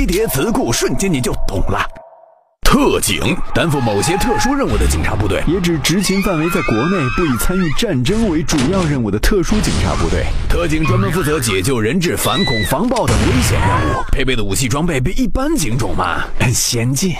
[0.00, 1.86] 飞碟词库瞬间你就懂了。
[2.62, 10.24] 特警担负某些特殊任务的警察部队，也指执勤范围在国内，不以参与战争为主要任务的特殊警察部队。
[10.48, 14.02] 特警专门负责解救人质、反恐防暴等危险任务。
[14.10, 17.14] 配备的武器装备比一般警种嘛，很先进。